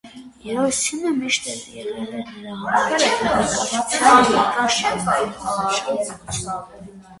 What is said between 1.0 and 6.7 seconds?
միշտ էլ եղել էր նրան համար գեղանկարչության բնական շարունակությունը։